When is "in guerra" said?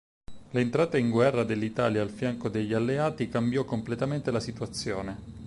0.97-1.43